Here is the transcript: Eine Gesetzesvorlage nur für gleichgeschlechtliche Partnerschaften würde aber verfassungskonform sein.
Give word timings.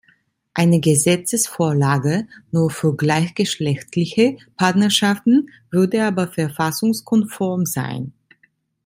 Eine 0.55 0.79
Gesetzesvorlage 0.79 2.25
nur 2.49 2.71
für 2.71 2.95
gleichgeschlechtliche 2.95 4.37
Partnerschaften 4.57 5.51
würde 5.69 6.03
aber 6.03 6.27
verfassungskonform 6.27 7.67
sein. 7.67 8.11